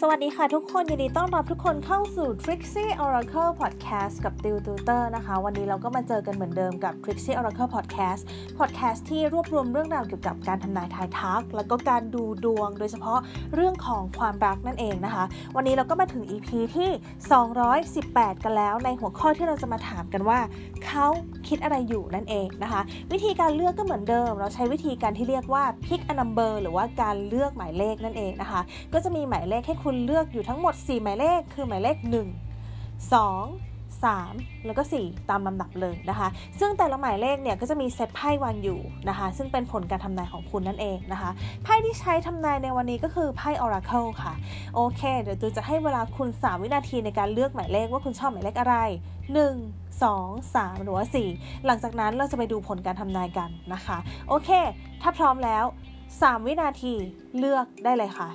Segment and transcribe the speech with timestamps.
[0.00, 8.22] สวัสดีค่ะทุกคน ยินดีต้อนรับทุกคนเข้าสู่ Trixie Oracle Podcast กับติวตูเตอร์นะคะ วันนี้เราก็มาเจอกันเหมือนเดิมกับ Trixie Oracle Podcast
[8.58, 13.18] Podcast ที่รวบรวมเรื่องราวเกี่ยวกับการทำนายทายทัก แล้วก็การดูดวง โดยเฉพาะ
[13.54, 15.24] เรื่องของความรักนั่นเองนะคะ
[15.56, 16.90] วันนี้เราก็มาถึง EP ที่
[17.66, 20.38] 218 กันแล้ว ในหัวข้อที่เราจะมาถามกันว่า
[20.86, 21.06] เขา
[21.48, 22.80] คิดอะไรอยู่นั่นเองนะคะ
[23.12, 28.60] วิธีการเลือกก็เหมือนเดิม เราใช้วิธีการที่เรียกว่า pick a number หรือว่าการเลือกหมายเลขนั่นเองนะคะ
[28.92, 33.16] ก็จะมีหมายเลขให้คุณเลือกอยู่ทั้งหมด 4 หมายเลข คือหมายเลข 1 2
[34.02, 36.28] 3 แล้วก็ 4 ตามลำดับเลยนะคะ
[36.58, 41.30] ซึ่งแต่ละหมายเลขเนี่ยก็จะมีเซตไพ่วางอยู่นะคะ ซึ่งเป็นผลการทำนายของคุณนั่นเองนะคะ
[41.62, 44.32] ไพ่ที่ใช้ทำนายในวันนี้ก็คือไพ่ Oracle ค่ะ
[44.74, 48.76] โอเค เดี๋ยวตูจะให้เวลาคุณ 3 วินาทีในการเลือกหมายเลขว่าคุณชอบหมายเลขอะไร
[49.44, 51.04] 1 2 3 หรือว่า
[51.36, 53.98] 4 หลังจากนั้นเราจะไปดูผลการทำนายกันนะคะ
[54.28, 54.50] โอเค
[55.02, 55.64] ถ้าพร้อมแล้ว
[56.10, 56.94] 3 วินาที
[57.38, 58.30] เลือกได้เลยค่ะ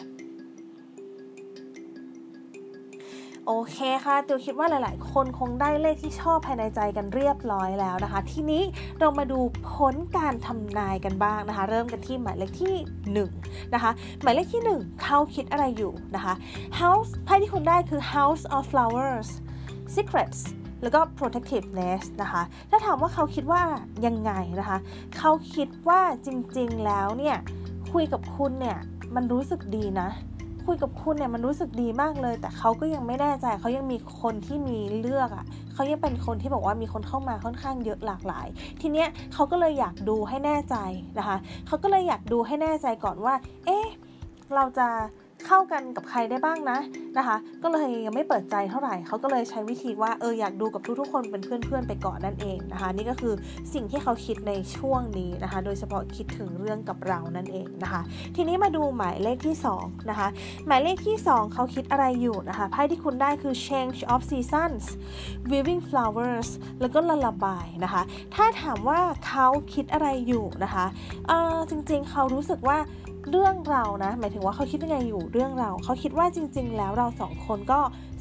[3.47, 8.63] โอเคค่ะติวคิดว่าหลาย ๆ คนคงได้เลขที่ชอบภายในใจกันเรียบร้อยแล้วนะคะ ทีนี้
[8.99, 9.39] เรามาดู
[9.71, 16.33] ผลการทำนายกันบ้างนะคะ เริ่มกันที่หมายเลขที่1นะคะ หมายเลขที่ 1 เขาคิดอะไรอยู่นะคะ
[16.81, 19.29] House ไพ่ที่คุณได้คือ House of Flowers
[19.95, 20.41] Secrets
[20.83, 23.63] แล้วก็ protectiveness นะคะ ถ้าถามว่าเขาคิดว่า
[24.05, 24.77] ยังไงนะคะ
[25.17, 27.37] เขาคิดว่าจริง ๆ แล้วเนี่ย
[27.91, 28.79] คุยกับคุณเนี่ย
[29.15, 30.09] มันรู้สึกดีนะ
[30.65, 38.47] คุยกับคุณเนี่ยมันรู้สึกดีมากเลย แต่เขาก็ยังไม่แน่ใจเขายังมีคนที่มีเลือกอะ่ะเขายังเป็นคนที่บอกว่ามีคนเข้ามาค่อนข้างเยอะหลากหลาย
[38.81, 40.75] ทีเนี้ยเขาก็เลยอยากดูให้แน่ใจ
[41.17, 41.37] นะคะ
[41.67, 43.87] เขาก็เลยอยากดูให้แน่ใจก่อนว่า เอ๊ะ
[44.55, 44.87] เราจะ
[45.47, 46.79] เข้ากันกับใครได้บ้างนะ
[47.17, 53.33] นะคะ ก็เลยยังไม่เปิดใจเท่าไหร่เขาก็เลยใช้วิธีว่าเอออยากดูกับทุกๆคนเป็นเพื่อนๆไปก่อนนั่นเองนะคะ นี่ก็คือ
[53.73, 58.01] สิ่งที่เขาคิดในช่วงนี้นะคะ โดยเฉพาะคิดถึงเรื่องกับเรานั่นเองนะคะ
[58.35, 60.27] ทีนี้มาดูหมายเลขที่2นะคะ
[60.67, 64.83] หมายเลขที่ 2 เขาคิดอะไรอยู่นะคะไพ่ที่คุณได้คือ change of seasons
[65.51, 66.49] weaving flowers
[66.81, 68.01] แล้วก็ lullaby นะคะ
[68.35, 70.85] ถ้าถามว่าเขาคิดอะไรอยู่นะคะ
[71.27, 72.79] เออจริงๆเขารู้สึกว่า
[73.31, 77.79] เรื่องเรานะ หมายถึงว่าเขาคิดยังไงอยู่เรื่องเรา เขาคิดว่าจริง ๆ แล้วเราสองคนก็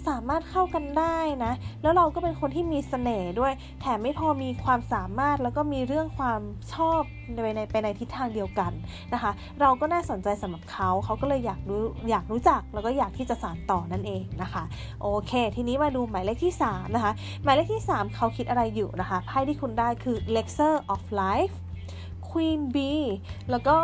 [0.09, 6.41] สามารถเข้ากันได้นะ แล้วเราก็เป็นคนที่มีเสน่ห์ด้วย แถมไม่พอมีความสามารถแล้วก็มีเรื่องความ
[6.75, 7.01] ชอบ
[7.35, 8.73] ในในไปในทิศทางเดียวกัน
[9.13, 14.65] นะคะ เราก็น่าสนใจสำหรับเขาเขาก็เลยอยากรู้อยากรู้จักแล้วก็อยากที่จะสานต่อนั่นเองนะคะ
[15.03, 21.55] โอเค ทีนี้มาดูหมายเลขที่ 3 นะคะ หมายเลขที่ 3 เขาคิดอะไรอยู่นะคะไพ่ที่คุณได้คือ Lecture of Life
[22.29, 23.05] Queen Bee
[23.51, 23.77] แล้วก็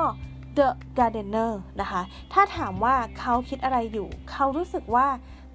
[0.59, 0.69] The
[0.99, 2.03] Gardener นะคะ
[2.33, 5.06] ถ้าถามว่าเขาคิดอะไรอยู่ เขารู้สึกว่า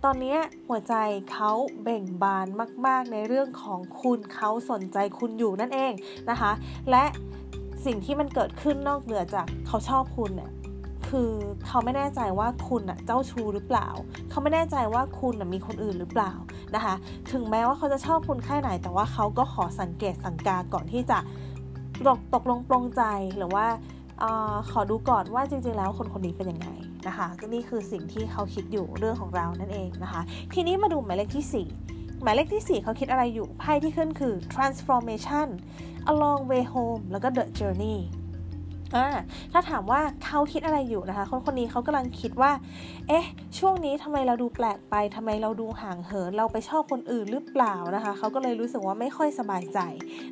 [0.03, 0.93] ตอนนี้หัวใจ
[1.31, 1.51] เขา
[1.83, 2.47] เบ่งบาน
[2.85, 5.93] มาก ๆ ในเรื่องของคุณเขาสนใจคุณอยู่นั่นเอง
[6.29, 6.51] นะคะ
[6.91, 7.03] และ
[7.85, 10.51] สิ่งที่มันเกิดขึ้นนอกเหนือจากเขาชอบคุณเนี่ย
[11.07, 11.31] คือ
[11.65, 13.87] เขาไม่แน่ใจว่าคุณอะเจ้าชู้หรือเปล่า
[14.29, 16.31] เขาไม่แน่ใจว่าคุณมีคนอื่นหรือเปล่า
[16.75, 16.95] นะคะ
[17.31, 21.19] ถึงแม้ว่าเขาจะชอบคุณแค่ไหน แต่ว่าเขาก็ขอสังเกตสังกาก่อนที่จะ
[22.33, 23.03] ตกลงปลงใจ
[23.37, 23.65] หรือว่า
[24.23, 24.25] อ
[24.71, 26.67] ขอดูก่อนว่าจริงๆ แล้วคนคนนี้เป็นยังไง
[27.07, 30.21] นะคะก็นี่คือสิ่งที่เขาคิดอยู่เรื่องของเรานั่นเองนะคะ
[30.53, 31.45] ทีนี้มาดูหมายเลขที่
[31.87, 35.47] 4 หมายเลขที่ 4 เขาคิดอะไรอยู่ไพ่ที่ขึ้นคือ transformation
[36.11, 37.97] a long way home แล้วก็ the journey
[38.95, 39.07] อ่า
[39.51, 42.51] ถ้าถามว่าเขาคิดอะไรอยู่นะคะ คนคนนี้เขากำลังคิดว่า
[43.07, 43.25] เอ๊ะ
[43.59, 49.79] ช่วงนี้ทำไมเราดูแปลกไปทำไมเราดูห่างเหิน เราไปชอบคนอื่นหรือเปล่านะคะ เขาก็เลยรู้สึกว่าไม่ค่อยสบายใจ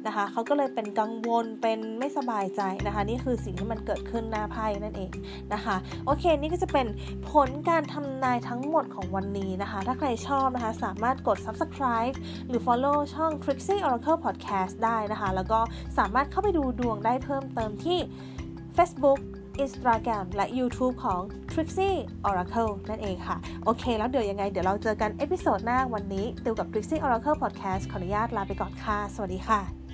[0.06, 5.12] นะคะ เขาก็เลยเป็นกังวล เป็นไม่สบายใจนะคะ นี่คือสิ่งที่มันเกิดขึ้นหน้าไพ่นั่นเอง
[5.54, 6.88] นะคะ โอเค นี่ก็จะเป็น
[7.32, 12.16] ผลการทำนายทั้งหมดของวันนี้นะคะ ถ้าใครชอบนะคะ สามารถกด subscribe
[12.48, 15.60] หรือ follow ช่อง Trixie Oracle Podcast ได้นะคะ แล้วก็
[15.98, 18.00] สามารถเข้าไปดูดวงได้เพิ่มเติมที่
[18.80, 19.20] Facebook
[19.64, 27.84] Instagram และ YouTube ของ Trixie Oracle นั่นเองค่ะ โอเค แล้วเดี๋ยวยังไง เดี๋ยวเราเจอกัน episode หน้าวันนี้ติวกับ Trixie Oracle Podcast
[27.92, 29.89] ขออนุญาตลาไปก่อนค่ะ สวัสดีค่ะ